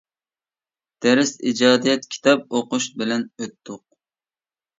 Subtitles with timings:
[1.05, 3.83] دەرس، ئىجادىيەت، كىتاب ئوقۇش بىلەن ئۆتتۇق.